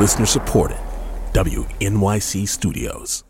[0.00, 0.78] Listener supported.
[1.34, 3.22] WNYC Studios.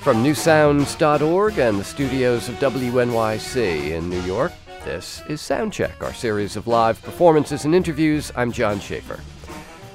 [0.00, 4.52] From newsounds.org and the studios of WNYC in New York,
[4.84, 8.32] this is Soundcheck, our series of live performances and interviews.
[8.36, 9.20] I'm John Schaefer.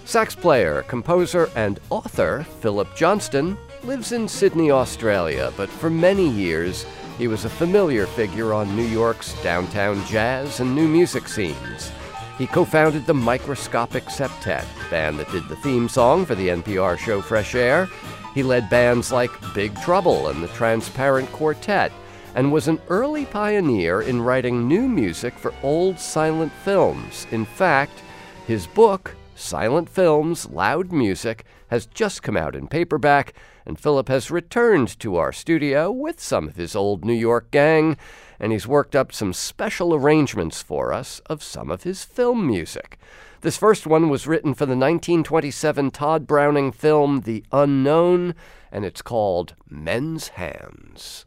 [0.05, 6.85] Sax player, composer, and author Phillip Johnston lives in Sydney, Australia, but for many years
[7.17, 11.91] he was a familiar figure on New York's downtown jazz and new music scenes.
[12.37, 16.49] He co founded the Microscopic Septet, the band that did the theme song for the
[16.49, 17.87] NPR show Fresh Air
[18.35, 21.93] he led bands like Big Trouble and the Transparent Quartet,
[22.35, 27.25] and was an early pioneer in writing new music for old silent films.
[27.31, 28.03] In fact,
[28.45, 33.33] his book, Silent Films Loud Music, has just come out in paperback,
[33.65, 37.97] and Phillip has returned to our studio with some of his old New York gang,
[38.39, 42.99] and he's worked up some special arrangements for us of some of his film music.
[43.41, 48.35] This first one was written for the 1927 Tod Browning film The Unknown,
[48.71, 51.25] and it's called Men's Hands.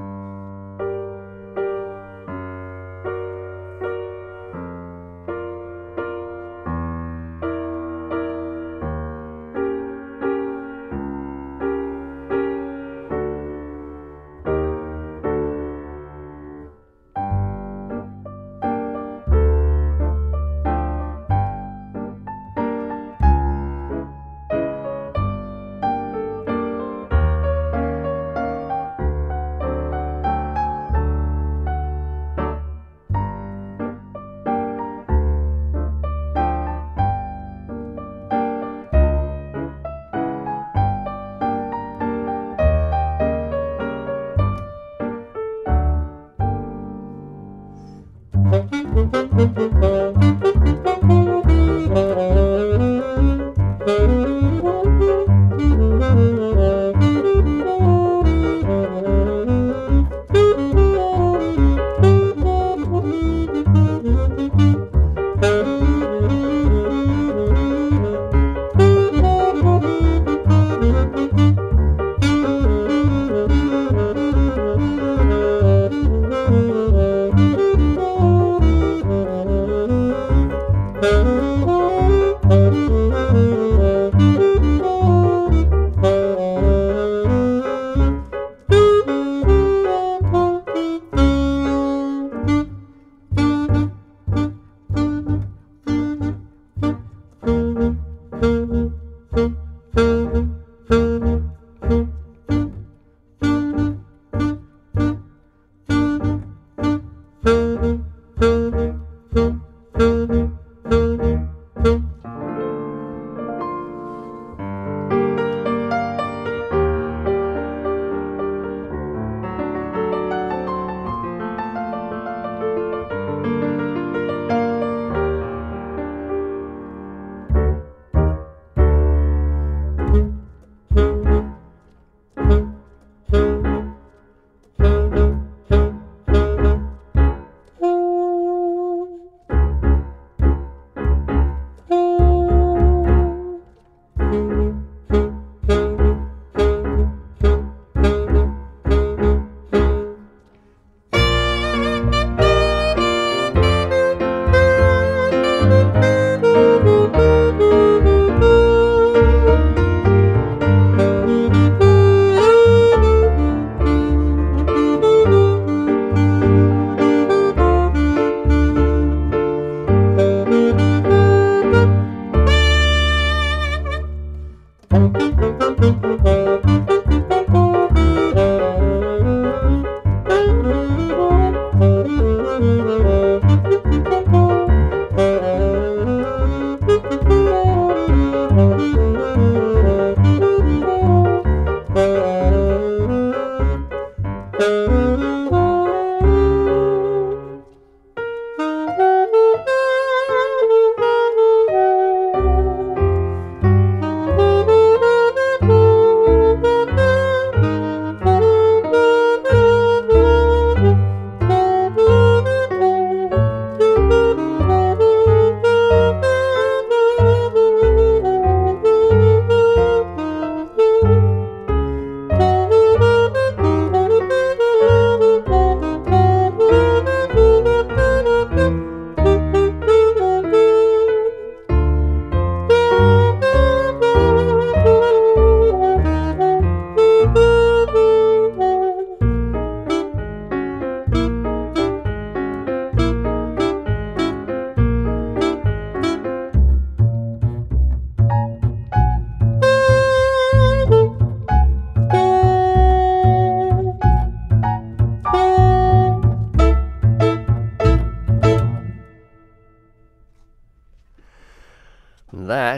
[0.00, 0.49] Música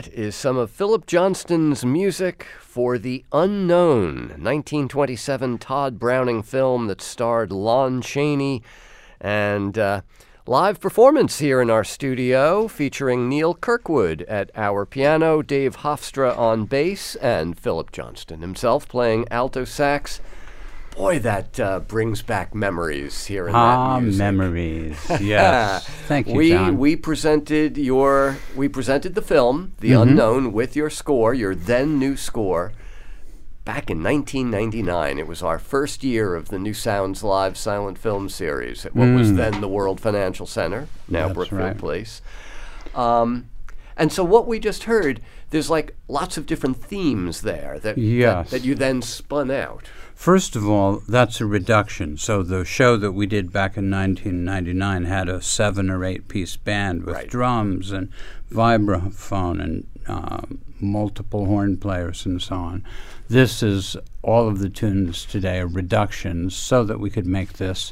[0.03, 7.01] That is some of Phillip Johnston's music for The Unknown, 1927 Tod Browning film that
[7.01, 8.63] starred Lon Chaney,
[9.21, 10.01] and uh,
[10.45, 16.65] live performance here in our studio featuring Neal Kirkwood at our piano, Dave Hofstra on
[16.65, 20.19] bass, and Phillip Johnston himself playing alto sax.
[20.95, 24.19] Boy, that uh, brings back memories here in ah, that music.
[24.19, 24.97] memories.
[25.21, 25.87] Yes.
[26.07, 26.77] Thank you, we John.
[26.77, 30.09] we presented your we presented the film The Mm-hmm.
[30.09, 32.73] Unknown with your score, your then new score.
[33.65, 38.27] Back in 1999, it was our first year of the New Sounds Live silent film
[38.29, 41.27] series at what was then the World Financial Center, now Mm.
[41.27, 41.77] That's Brookfield right.
[41.77, 42.21] Place.
[42.93, 43.49] Um,
[43.95, 48.47] and so what we just heard, there's like lots of different themes there that, that-
[48.49, 49.85] that you then spun out.
[50.23, 52.15] First of all, that's a reduction.
[52.15, 56.55] So the show that we did back in 1999 had a seven or eight piece
[56.55, 57.29] band with Right.
[57.29, 58.07] drums and
[58.49, 62.85] vibraphone and um, multiple horn players and so on.
[63.27, 67.91] This is all of the tunes today are reductions so that we could make this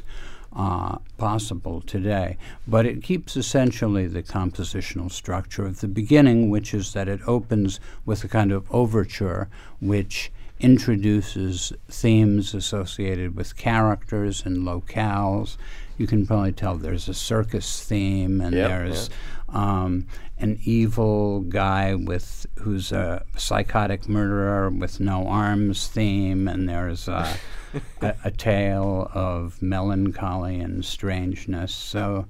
[0.56, 2.38] uh, possible today.
[2.66, 7.78] But it keeps essentially the compositional structure of the beginning, which is that it opens
[8.06, 9.50] with a kind of overture
[9.82, 10.32] which
[10.62, 15.56] introduces themes associated with characters and locales.
[15.98, 19.10] You can probably tell there's a circus theme, and Yep, there's
[19.48, 20.06] um,
[20.38, 27.36] an evil guy with who's a psychotic murderer with no arms theme, and there's a,
[28.00, 31.74] a, a tale of melancholy and strangeness.
[31.74, 32.26] So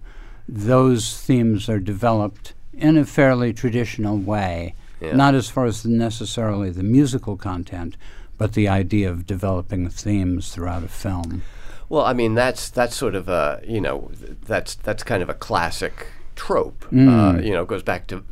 [0.49, 5.15] those themes are developed in a fairly traditional way, Yeah.
[5.15, 7.97] not as far as necessarily the musical content,
[8.39, 11.43] but the idea of developing themes throughout a film.
[11.89, 14.11] Well, I mean that's that's sort of a you know
[14.47, 16.07] that's that's kind of a classic
[16.37, 16.85] trope.
[16.87, 17.45] Uh, Mm.
[17.45, 18.25] you know, goes back to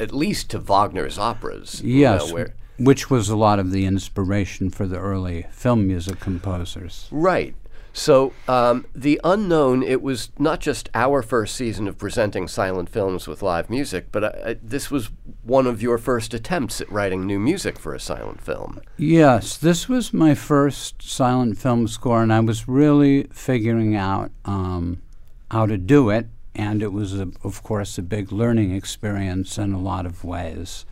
[0.00, 1.80] at least to Wagner's operas.
[1.82, 2.46] you Yes, know,
[2.78, 7.08] which was a lot of the inspiration for the early film music composers.
[7.12, 7.54] right.
[7.96, 9.84] So um, the unknown.
[9.84, 14.24] It was not just our first season of presenting silent films with live music, but
[14.24, 15.10] uh, uh, this was
[15.44, 18.80] one of your first attempts at writing new music for a silent film.
[18.96, 25.00] Yes, this was my first silent film score, and I was really figuring out um,
[25.52, 26.26] how to do it.
[26.56, 30.84] And it was, a, of course, a big learning experience in a lot of ways.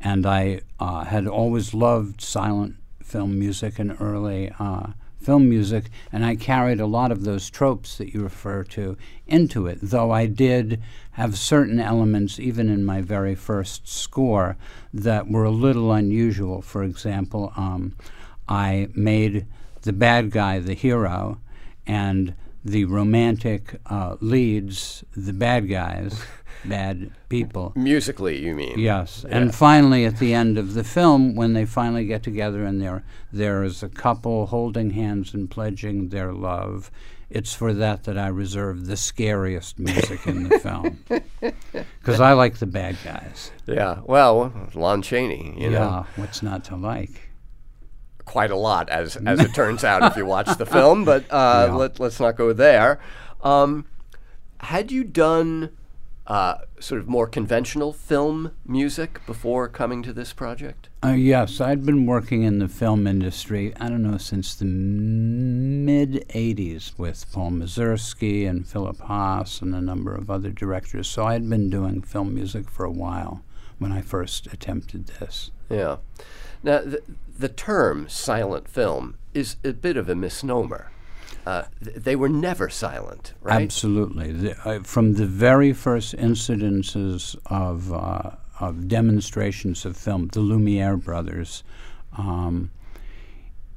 [0.00, 4.88] And I uh, had always loved silent film music and early uh,
[5.24, 8.96] film music, and I carried a lot of those tropes that you refer to
[9.26, 10.82] into it, though I did
[11.12, 14.56] have certain elements, even in my very first score,
[14.92, 16.60] that were a little unusual.
[16.60, 17.94] For example, um,
[18.48, 19.46] I made
[19.82, 21.40] the bad guy the hero,
[21.86, 22.34] and
[22.64, 26.22] the romantic uh, leads the bad guys,
[26.68, 27.72] bad people.
[27.76, 28.78] Musically, you mean?
[28.78, 29.36] Yes, Yeah.
[29.38, 33.02] and finally, at the end of the film, when they finally get together and there
[33.32, 36.90] there is a couple holding hands and pledging their love,
[37.30, 40.98] it's for that that I reserve the scariest music in the film
[42.00, 43.50] because I like the bad guys.
[43.66, 44.00] Yeah.
[44.04, 45.54] Well, Lon Chaney.
[45.58, 45.78] You know.
[45.78, 47.30] yeah, what's not to like?
[48.26, 51.04] quite a lot, as as it turns out, if you watch the film.
[51.04, 51.74] But uh, Yeah.
[51.74, 52.98] let, let's not go there.
[53.42, 53.84] Um,
[54.60, 55.68] had you done
[56.26, 60.88] uh, sort of more conventional film music before coming to this project?
[61.04, 66.26] Uh, yes, I'd been working in the film industry, I don't know, since the mid
[66.28, 71.08] 80s with Paul Mazursky and Philip Haas and a number of other directors.
[71.08, 73.42] So I'd been doing film music for a while
[73.78, 75.50] when I first attempted this.
[75.68, 75.96] Yeah.
[76.62, 77.02] Now, the,
[77.38, 80.90] the term silent film is a bit of a misnomer.
[81.46, 83.62] Uh, th- they were never silent, right?
[83.62, 84.32] Absolutely.
[84.32, 90.96] The, uh, from the very first incidences of, uh, of demonstrations of film, the Lumiere
[90.96, 91.62] brothers,
[92.16, 92.70] um,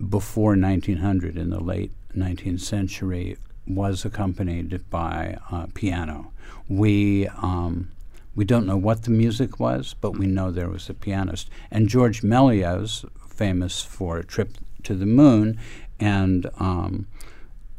[0.10, 6.32] before 1900 in the late 19th century, was accompanied by uh, piano.
[6.70, 7.92] We um,
[8.38, 11.50] we don't know what the music was, but we know there was a pianist.
[11.72, 14.52] And Georges Méliès, famous for a Trip
[14.84, 15.60] to the Moon,
[16.00, 17.08] and um,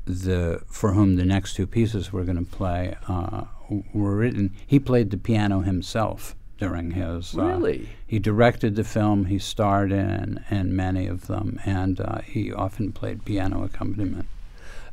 [0.08, 3.44] the for whom the next two pieces we're going to play uh,
[3.92, 4.54] were written.
[4.66, 7.36] He played the piano himself during his.
[7.36, 7.88] uh, Really?
[8.06, 9.26] he directed the film.
[9.26, 14.26] He starred in and many of them, and uh, he often played piano accompaniment.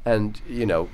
[0.06, 0.90] And, you know,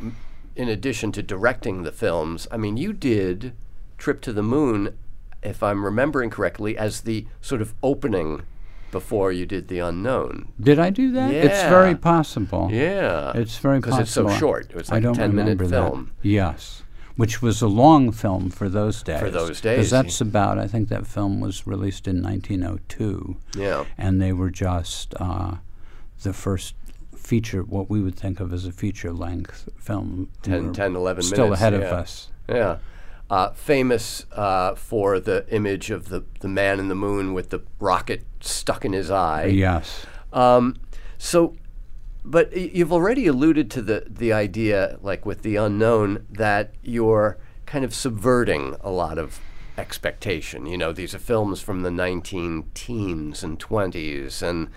[0.56, 3.54] in addition to directing the films, I mean, you did
[3.98, 4.98] Trip to the Moon,
[5.44, 8.44] if I'm remembering correctly, as the sort of opening
[8.92, 10.52] before you did The Unknown.
[10.60, 11.32] Did I do that?
[11.32, 11.44] Yeah.
[11.44, 12.70] It's very possible.
[12.72, 13.32] Yeah.
[13.36, 13.98] It's very possible.
[13.98, 14.70] Because it's so short.
[14.70, 16.12] It was I like a don't 10 minute remember that.
[16.22, 16.84] Yes.
[17.16, 19.20] which was a long film for those days.
[19.20, 23.38] For those days, Because that's about, I think that film was released in 1902.
[23.56, 23.86] Yeah.
[23.98, 25.56] And they were just uh,
[26.24, 26.76] the first
[27.16, 30.30] feature, what we would think of as a feature length film.
[30.46, 31.60] We 10, 10 11 Still minutes.
[31.60, 32.30] Still ahead of us.
[32.50, 32.78] Yeah.
[33.32, 37.62] Uh, famous uh, for the image of the, the man in the moon with the
[37.80, 39.46] rocket stuck in his eye.
[39.46, 40.06] Yes.
[40.34, 40.76] Um,
[41.18, 41.56] so,
[42.26, 47.86] but you've already alluded to the, the idea, like with the unknown, that you're kind
[47.86, 49.40] of subverting a lot of
[49.78, 50.66] expectation.
[50.66, 54.68] You know, these are films from the 19 teens and 20s, and,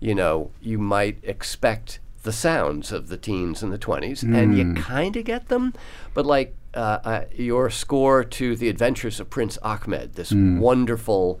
[0.00, 4.74] you know, you might expect the sounds of the teens and the 20s, and you
[4.74, 5.72] kind of get them,
[6.12, 11.40] but like uh, uh, your score to The Adventures of Prince Ahmed, this wonderful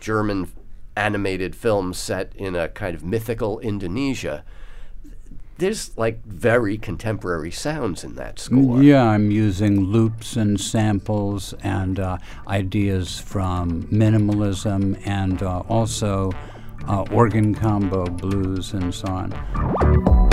[0.00, 0.52] German
[0.96, 4.44] animated film set in a kind of mythical Indonesia.
[5.58, 8.82] There's like very contemporary sounds in that score.
[8.82, 16.32] Yeah, I'm using loops and samples and uh, ideas from minimalism and uh, also
[16.88, 20.29] uh, organ combo blues and so on.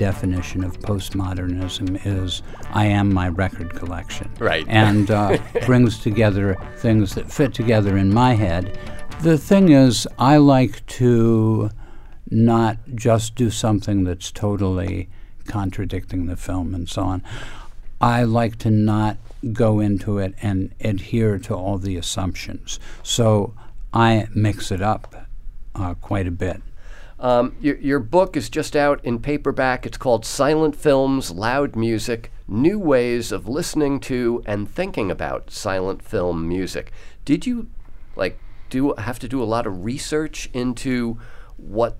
[0.00, 4.30] Definition of postmodernism is I am my record collection.
[4.38, 4.64] Right.
[4.66, 8.78] And uh, brings together things that fit together in my head.
[9.20, 11.68] The thing is, I like to
[12.30, 15.10] not just do something that's totally
[15.46, 17.22] contradicting the film and so on.
[18.00, 19.18] I like to not
[19.52, 22.80] go into it and adhere to all the assumptions.
[23.02, 23.52] So
[23.92, 25.28] I mix it up
[25.74, 26.62] uh, quite a bit.
[27.20, 29.84] Um, your, your book is just out in paperback.
[29.84, 36.02] It's called Silent Films, Loud Music New Ways of Listening to and Thinking About Silent
[36.02, 36.90] Film Music.
[37.24, 37.68] Did you
[38.16, 41.18] like do have to do a lot of research into
[41.58, 41.98] what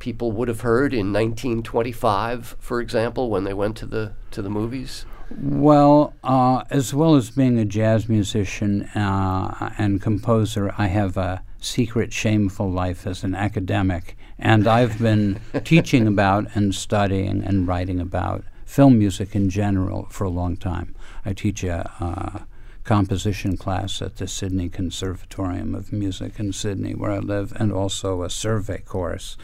[0.00, 4.50] people would have heard in 1925, for example, when they went to the to the
[4.50, 5.06] movies?
[5.30, 11.42] Well, uh, as well as being a jazz musician uh, and composer, I have a
[11.60, 14.16] secret, shameful life as an academic.
[14.38, 20.24] And I've been teaching about and studying and writing about film music in general for
[20.24, 20.94] a long time.
[21.24, 22.46] I teach a
[22.84, 28.22] composition class at the Sydney Conservatorium of Music in Sydney, where I live, and also
[28.22, 29.36] a survey course.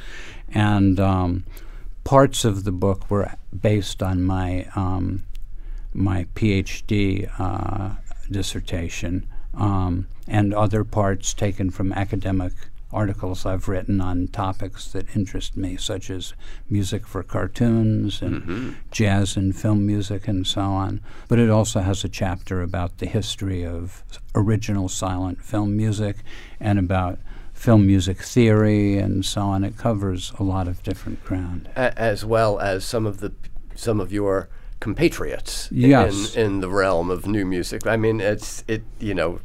[0.49, 1.45] And um,
[2.05, 4.67] parts of the book were based on my.
[4.75, 5.25] Um,
[5.95, 7.95] my PhD uh,
[8.31, 12.53] dissertation um, and other parts taken from academic
[12.95, 16.33] articles I've written on topics that interest me, such as
[16.71, 18.71] music for cartoons and mm-hmm.
[18.91, 21.01] jazz and film music and so on.
[21.29, 24.03] But it also has a chapter about the history of
[24.35, 26.17] original silent film music
[26.61, 27.19] and about
[27.53, 29.65] film music theory and so on.
[29.65, 31.69] It covers a lot of different ground.
[31.77, 33.33] a- as well as some of the
[33.75, 34.49] some of your
[34.81, 36.37] compatriots Yes.
[36.37, 37.87] in in the realm of new music.
[37.87, 39.41] I mean, it's it you know.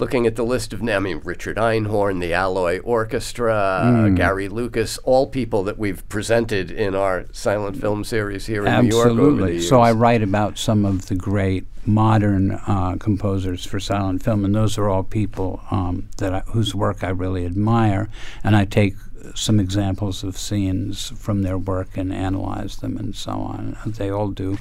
[0.00, 4.48] Looking at the list of names, I mean, Richard Einhorn, the Alloy Orchestra, uh, Gary
[4.48, 9.08] Lucas, all people that we've presented in our silent film series here in New York
[9.08, 9.60] Absolutely.
[9.60, 14.54] So I write about some of the great modern uh, composers for silent film, and
[14.54, 18.08] those are all people um, that I, whose work I really admire,
[18.42, 18.94] and I take
[19.34, 23.76] some examples of scenes from their work and analyze them and so on.
[23.84, 24.58] They all do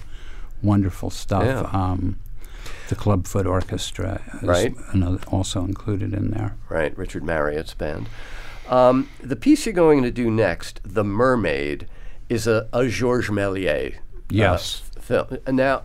[0.62, 1.46] wonderful stuff.
[1.46, 1.70] Yeah.
[1.72, 2.20] Um,
[2.90, 4.76] the Clubfoot Orchestra is Right.
[4.92, 6.56] another, also included in there.
[6.70, 8.10] right, Richard Marriott's band.
[8.68, 11.88] Um, the piece you're going to do next, "The Mermaid,"
[12.30, 13.96] is a, a Georges Méliès
[14.30, 14.84] Yes.
[14.98, 15.38] uh, film.
[15.48, 15.84] Now,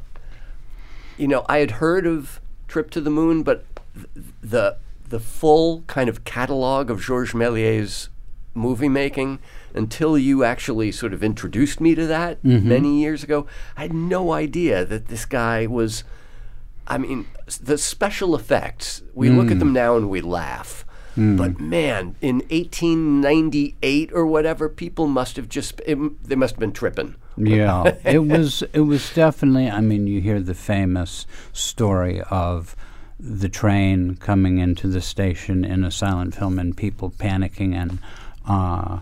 [1.16, 4.06] you know, I had heard of Trip to the Moon, but th-
[4.42, 4.76] the
[5.08, 8.08] the full kind of catalog of Georges Méliès
[8.54, 9.38] movie making
[9.74, 13.46] until you actually sort of introduced me to that many years ago,
[13.76, 16.04] I had no idea that this guy was.
[16.86, 17.26] I mean,
[17.60, 19.02] the special effects.
[19.14, 20.84] We look at them now and we laugh.
[21.16, 26.72] But man, in 1898 or whatever, people must have just it, they must have been
[26.72, 27.14] tripping.
[27.36, 28.62] Yeah, it was.
[28.72, 29.70] It was definitely.
[29.70, 32.74] I mean, you hear the famous story of
[33.20, 37.98] the train coming into the station in a silent film and people panicking and
[38.46, 38.98] uh,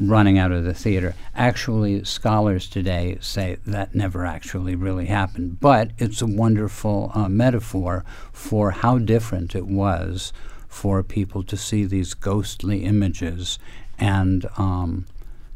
[0.00, 1.14] running out of the theater.
[1.34, 8.04] Actually, scholars today say that never actually really happened, but it's a wonderful uh, metaphor
[8.32, 10.32] for how different it was
[10.68, 13.58] for people to see these ghostly images
[13.98, 15.06] and um,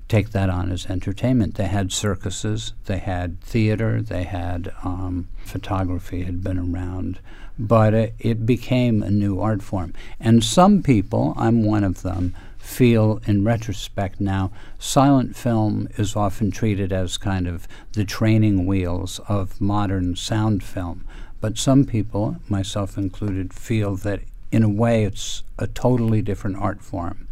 [0.08, 1.56] take that on as entertainment.
[1.56, 7.20] They had circuses, they had theater, they had um, photography had been around,
[7.58, 9.92] but it, it became a new art form.
[10.18, 16.50] And some people, I'm one of them, feel in retrospect now silent film is often
[16.50, 21.04] treated as kind of the training wheels of modern sound film.
[21.40, 26.82] But some people, myself included, feel that in a way it's a totally different art
[26.82, 27.27] form.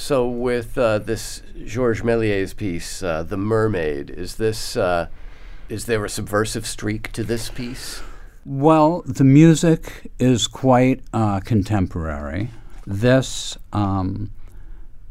[0.00, 5.08] So, with uh, this Georges Méliès piece, uh, "The Mermaid," is this uh,
[5.68, 8.00] is there a subversive streak to this piece?
[8.46, 12.48] Well, the music is quite uh, contemporary.
[12.86, 14.30] This um,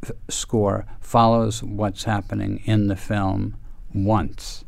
[0.01, 3.57] f- score follows what's happening in the film
[3.93, 4.65] once.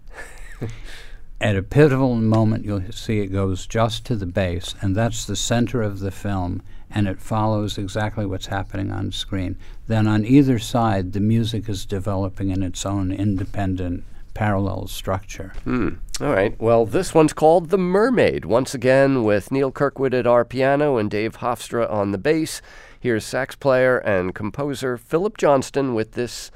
[1.41, 5.35] At a pivotal moment, you'll see it goes just to the bass, and that's the
[5.35, 6.61] center of the film,
[6.93, 9.57] and it follows exactly what's happening on screen.
[9.87, 15.53] Then on either side, the music is developing in its own independent parallel structure.
[15.63, 15.89] Hmm.
[16.19, 16.59] All right.
[16.59, 21.09] Well, this one's called The Mermaid, once again with Neal Kirkwood at our piano and
[21.09, 22.61] Dave Hofstra on the bass.
[22.99, 26.51] Here's sax player and composer Phillip Johnston with this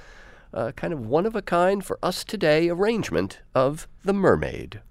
[0.54, 4.82] uh, kind of one of a kind for us today arrangement of The Mermaid.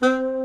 [0.00, 0.32] Huh?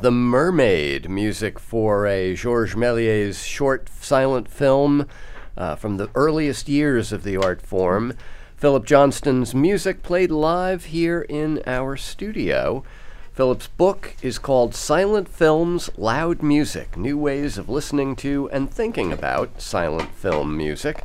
[0.00, 5.08] The Mermaid, music for a Georges Méliès short silent film
[5.56, 8.12] uh, from the earliest years of the art form.
[8.56, 12.84] Phillip Johnston's music played live here in our studio.
[13.32, 19.12] Phillip's book is called Silent Films Loud Music New Ways of Listening to and Thinking
[19.12, 21.02] About Silent Film Music.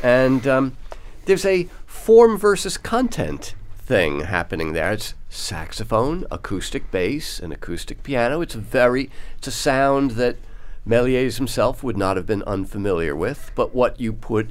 [0.00, 0.76] And um,
[1.24, 4.92] there's a form versus content thing happening there.
[4.92, 8.40] It's saxophone, acoustic bass, and acoustic piano.
[8.40, 10.36] It's a very it's a sound that
[10.86, 14.50] Méliès himself would not have been unfamiliar with, but what you put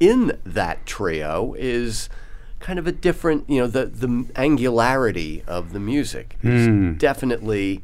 [0.00, 2.08] in that trio is
[2.60, 6.94] kind of a different, you know, the the angularity of the music is hmm.
[6.94, 7.82] definitely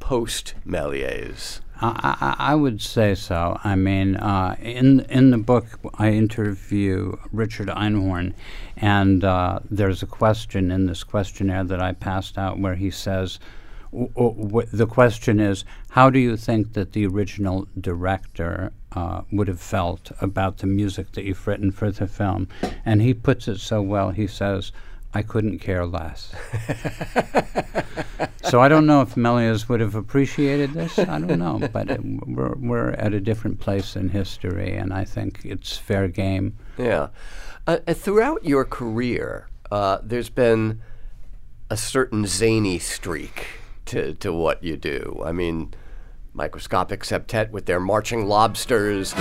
[0.00, 1.60] post Méliès.
[1.80, 3.58] I, I, would say so.
[3.64, 8.34] I mean, uh, in in the book, I interview Richard Einhorn,
[8.76, 13.40] and uh, there's a question in this questionnaire that I passed out where he says,
[13.92, 19.48] w- w- the question is, how do you think that the original director uh, would
[19.48, 22.48] have felt about the music that you've written for the film?
[22.84, 24.10] And he puts it so well.
[24.10, 24.72] He says.
[25.14, 26.32] I couldn't care less.
[28.42, 30.98] so I don't know if Méliès would have appreciated this.
[30.98, 35.04] I don't know, but it, we're we're at a different place in history, and I
[35.04, 36.56] think it's fair game.
[36.76, 37.08] Yeah.
[37.66, 40.80] Uh, uh, throughout your career, uh, there's been
[41.70, 43.46] a certain zany streak
[43.86, 45.22] to, to what you do.
[45.24, 45.72] I mean,
[46.34, 49.14] Microscopic Septet with their marching lobsters.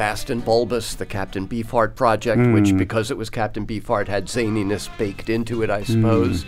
[0.00, 4.88] Fast and Bulbous, the Captain Beefheart project, which, because it was Captain Beefheart, had zaniness
[4.96, 6.46] baked into it, I suppose.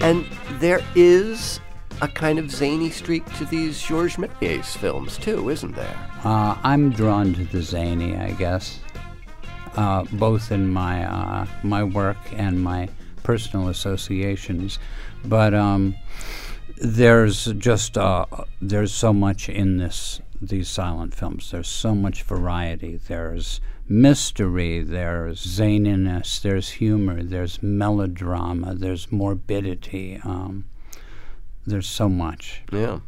[0.00, 0.24] And
[0.60, 1.58] there is
[2.00, 5.96] a kind of zany streak to these Georges Méliès films, too, isn't there?
[6.22, 8.78] Uh, I'm drawn to the zany, I guess,
[9.74, 12.88] uh, both in my uh, my work and my
[13.24, 14.78] personal associations.
[15.24, 15.96] But um,
[16.76, 18.26] there's just uh,
[18.62, 21.50] there's so much in this these silent films.
[21.50, 23.00] There's so much variety.
[23.08, 24.82] There's mystery.
[24.82, 26.40] There's zaniness.
[26.40, 27.22] There's humor.
[27.22, 28.74] There's melodrama.
[28.74, 30.20] There's morbidity.
[30.22, 30.66] Um,
[31.66, 32.62] there's so much.
[32.72, 33.00] Yeah.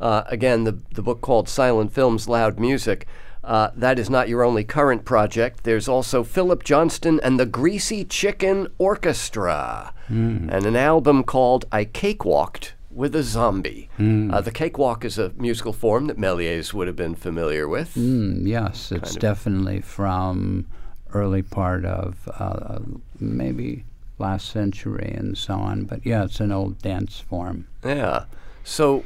[0.00, 3.06] Uh, again, the, the book called Silent Films, Loud Music.
[3.46, 5.62] Uh, that is not your only current project.
[5.62, 12.74] There's also Phillip Johnston and the Greasy Chicken Orchestra, and an album called I Cakewalked
[12.90, 13.88] with a Zombie.
[14.00, 17.94] Uh, the cakewalk is a musical form that Méliès would have been familiar with.
[17.94, 20.66] Mm, yes, it's of- definitely from
[21.14, 22.80] early part of uh,
[23.20, 23.84] maybe
[24.18, 25.84] last century and so on.
[25.84, 27.68] But yeah, it's an old dance form.
[27.84, 28.24] Yeah.
[28.64, 29.04] So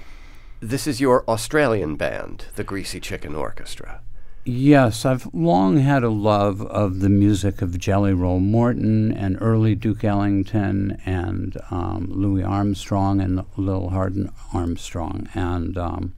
[0.60, 4.00] this is your Australian band, the Greasy Chicken Orchestra.
[4.44, 9.74] Yes, I've long had a love of the music of Jelly Roll Morton and early
[9.74, 15.28] Duke Ellington and um, Louis Armstrong and Lil Hardin Armstrong.
[15.34, 16.14] And um,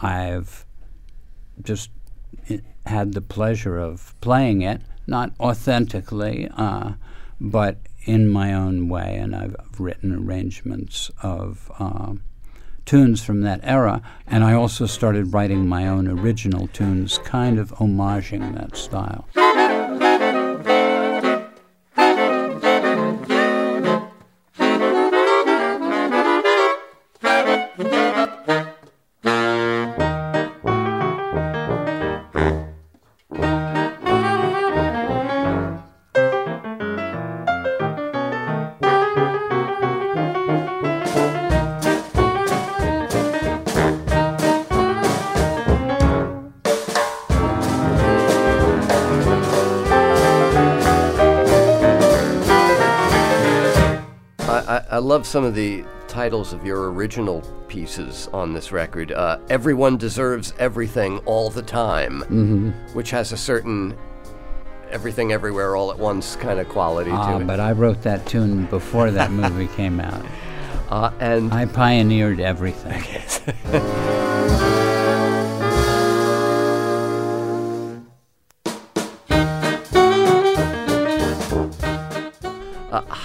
[0.00, 0.64] I've
[1.62, 1.90] just
[2.86, 6.92] had the pleasure of playing it, not authentically, uh,
[7.38, 9.16] but in my own way.
[9.16, 11.70] And I've written arrangements of.
[11.78, 12.22] um
[12.86, 17.72] tunes from that era, and I also started writing my own original tunes, kind of
[17.72, 19.26] homaging that style.
[54.96, 59.12] I, love some of the titles of your original pieces on this record.
[59.12, 63.96] Uh, Everyone Deserves Everything All the Time, which has a certain
[64.90, 67.46] everything everywhere all at once kind of quality to Ah, it.
[67.46, 70.24] but I wrote that tune before that movie came out.
[70.88, 73.02] Uh, and I pioneered everything.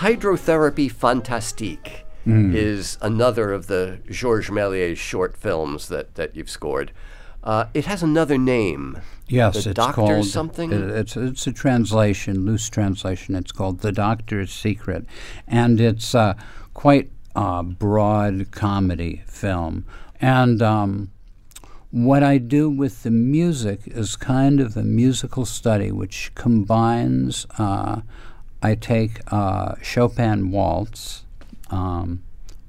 [0.01, 6.91] Hydrotherapy Fantastique is another of the Georges Méliès short films that, that you've scored.
[7.43, 8.99] Uh, it has another name.
[9.27, 10.71] Yes, the it's Doctor called something.
[10.71, 13.35] it- it's it's a translation, loose translation.
[13.35, 15.05] It's called The Doctor's Secret,
[15.47, 16.35] and it's a
[16.73, 19.85] quite uh, broad comedy film.
[20.19, 21.11] And um,
[21.91, 27.45] what I do with the music is kind of a musical study, which combines.
[27.59, 28.01] Uh,
[28.63, 31.24] I take uh, Chopin waltz,
[31.71, 32.21] um,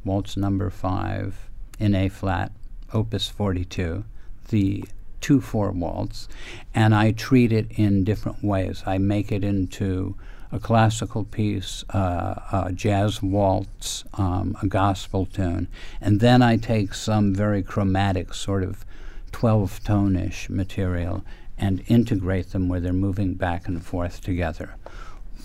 [0.05, 2.53] waltz number five in A flat,
[2.95, 4.05] Opus 42,
[4.49, 4.85] the
[5.21, 6.29] 2 4 waltz,
[6.75, 8.83] and I treat it in different ways.
[8.87, 10.17] I make it into
[10.51, 15.69] a classical piece, uh, a jazz waltz, um, a gospel tune,
[16.01, 18.85] and then I take some very chromatic sort of
[19.33, 21.25] 12 tone ish material
[21.57, 24.75] and integrate them where they're moving back and forth together.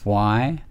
[0.07, 0.63] Why?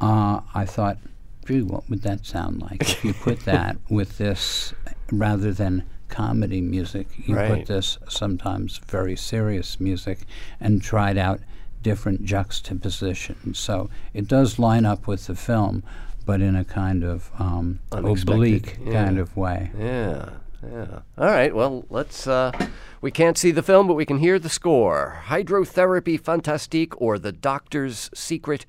[0.00, 0.98] Uh, I thought,
[1.46, 4.74] gee, what would that sound like if you put that with this
[5.10, 7.06] rather than comedy music?
[7.26, 7.48] You Right.
[7.50, 10.18] put this sometimes very serious music
[10.60, 11.40] and tried out
[11.82, 13.58] different juxtapositions.
[13.58, 15.82] So it does line up with the film,
[16.26, 19.70] but in a kind of um, oblique kind of way.
[19.78, 20.28] Yeah,
[20.72, 21.00] yeah.
[21.18, 21.54] All right.
[21.54, 22.26] Well, let's.
[22.26, 22.52] Uh,
[23.00, 25.22] we can't see the film, but we can hear the score.
[25.26, 28.64] Hydrotherapy Fantastique, or The Doctor's Secret.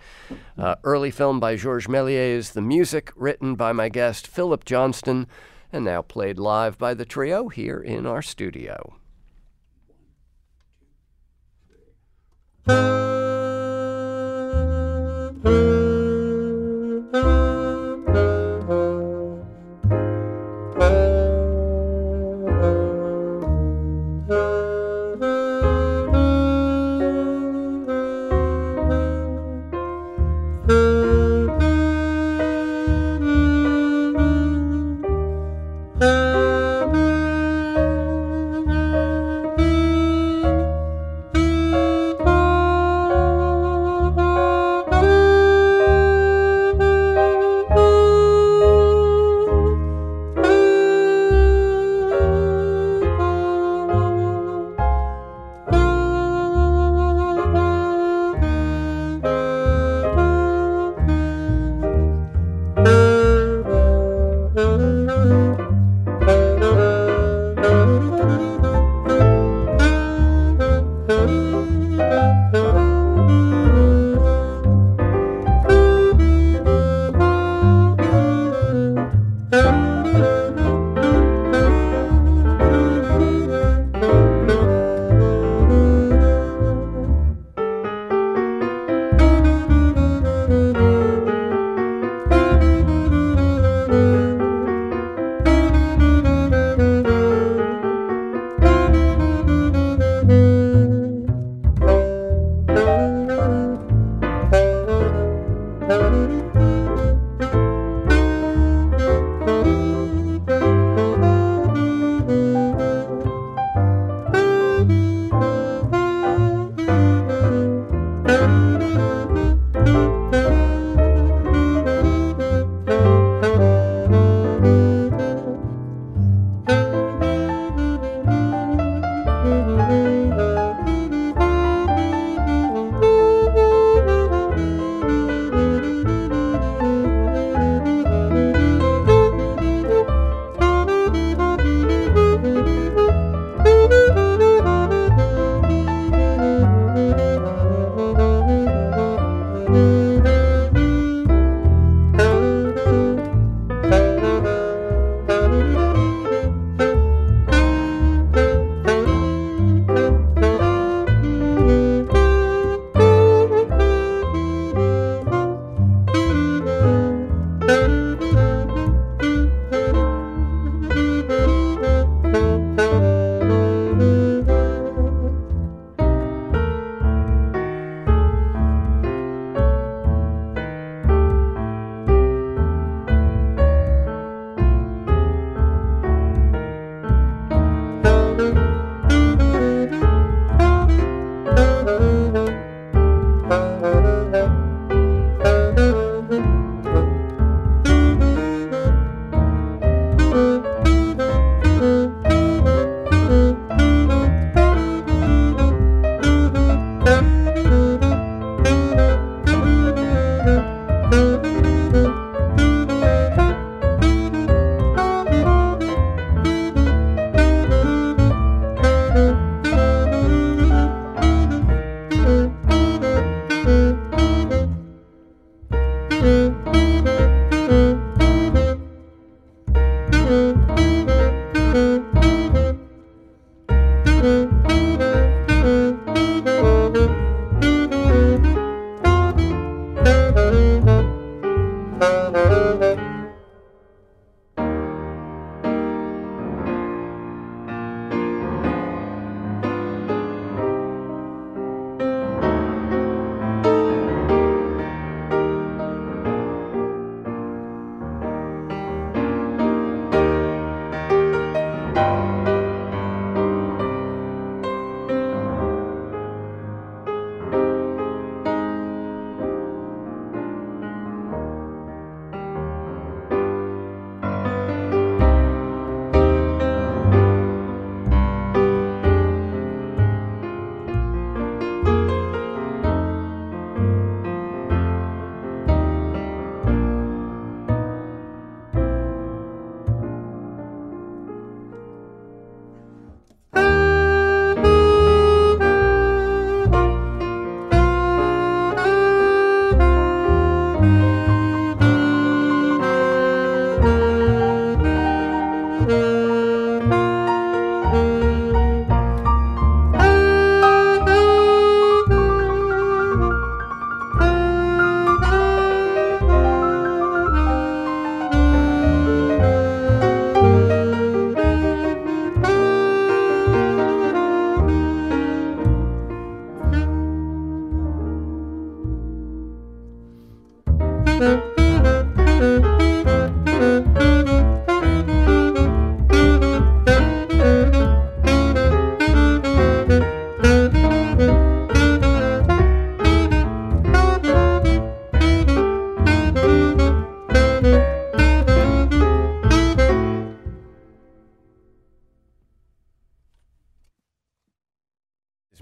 [0.58, 2.52] Uh, early film by Georges Méliès.
[2.52, 5.28] The music written by my guest Phillip Johnston,
[5.72, 8.96] and now played live by the trio here in our studio.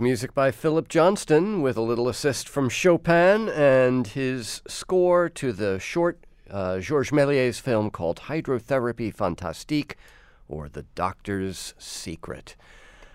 [0.04, 5.80] Music by Phillip Johnston with a little assist from Chopin and his score to the
[5.80, 9.96] short uh, Georges Méliès film called Hydrothérapie Fantastique
[10.50, 12.58] or The Doctor's Secret.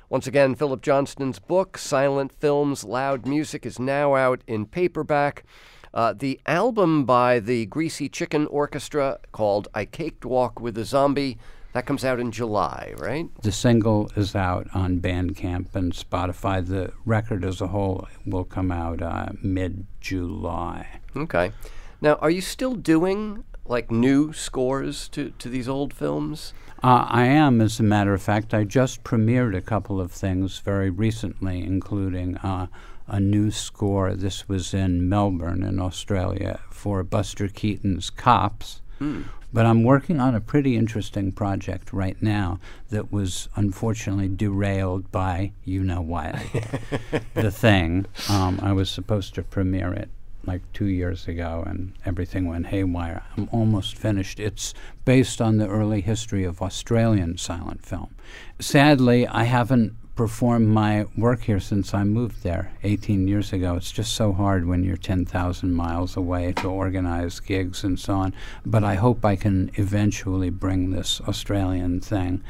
[0.08, 5.44] Once again, Phillip Johnston's book, Silent Films, Loud Music, is now out in paperback.
[5.92, 11.36] Uh, the album by the Greasy Chicken Orchestra called I Caked Walk with a Zombie
[11.72, 13.28] that comes out in July, right?
[13.42, 16.66] The single is out on Bandcamp and Spotify.
[16.66, 21.00] The record as a whole will come out uh, mid July.
[21.16, 21.52] Okay.
[22.00, 26.54] Now, are you still doing like new scores to, to these old films?
[26.82, 28.54] Uh, I am, as a matter of fact.
[28.54, 32.68] I just premiered a couple of things very recently, including uh,
[33.06, 34.14] a new score.
[34.14, 38.80] This was in Melbourne, in Australia, for Buster Keaton's Cops.
[39.00, 39.24] Mm.
[39.52, 45.52] But I'm working on a pretty interesting project right now that was unfortunately derailed by
[45.64, 46.50] you know why
[47.34, 48.06] the thing.
[48.28, 50.10] Um, I was supposed to premiere it
[50.48, 53.22] like two years ago, and everything went haywire.
[53.36, 54.40] I'm almost finished.
[54.40, 54.72] It's
[55.04, 58.14] based on the early history of Australian silent film.
[58.58, 63.76] Sadly, I haven't performed my work here since I moved there 18 years ago.
[63.76, 68.34] It's just so hard when you're 10,000 miles away to organize gigs and so on.
[68.66, 72.42] But I hope I can eventually bring this Australian thing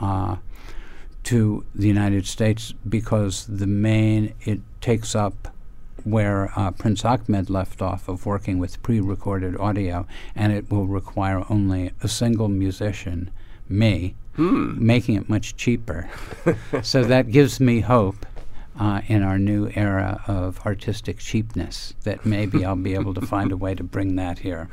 [0.00, 0.38] uh,
[1.22, 5.54] to the United States because the main, it takes up
[6.02, 10.88] where uh, Prince Achmed left off of working with pre recorded audio, and it will
[10.88, 13.30] require only a single musician,
[13.68, 14.84] me, hmm.
[14.84, 16.08] making it much cheaper.
[16.82, 18.26] so that gives me hope
[18.78, 23.52] uh, in our new era of artistic cheapness that maybe I'll be able to find
[23.52, 24.68] a way to bring that here.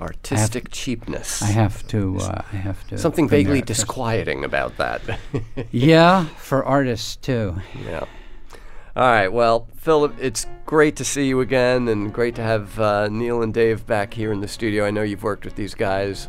[0.00, 1.42] Artistic I cheapness.
[1.42, 2.18] I have to.
[2.18, 2.98] Uh, I have to.
[2.98, 5.02] Something vaguely disquieting about that.
[5.72, 7.56] yeah, for artists too.
[7.84, 8.04] Yeah.
[8.94, 9.28] All right.
[9.28, 13.52] Well, Phillip, it's great to see you again, and great to have uh, Neal and
[13.52, 14.84] Dave back here in the studio.
[14.84, 16.28] I know you've worked with these guys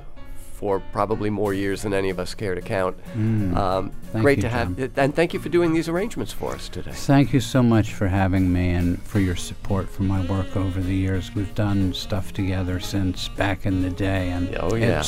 [0.60, 2.98] for probably more years than any of us care to count.
[3.16, 3.56] Mm.
[3.56, 6.92] Um, great you, to have, and thank you for doing these arrangements for us today.
[6.92, 10.82] Thank you so much for having me and for your support for my work over
[10.82, 11.34] the years.
[11.34, 15.02] We've done stuff together since back in the day, and oh yeah,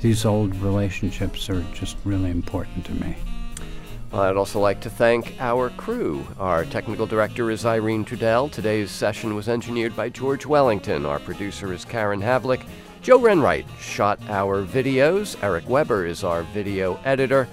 [0.00, 3.16] these old relationships are just really important to me.
[4.12, 6.24] Well, I'd also like to thank our crew.
[6.38, 8.48] Our technical director is Irene Trudel.
[8.48, 11.04] Today's session was engineered by George Wellington.
[11.04, 12.64] Our producer is Karen Havlick.
[13.04, 15.36] Joe Renwright shot our videos.
[15.42, 17.46] Eric Weber is our video editor.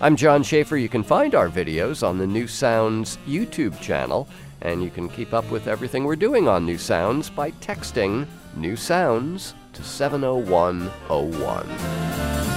[0.00, 0.76] I'm John Schaefer.
[0.76, 4.26] You can find our videos on the New Sounds YouTube channel,
[4.62, 8.26] and you can keep up with everything we're doing on New Sounds by texting
[8.56, 12.55] New Sounds to 70101.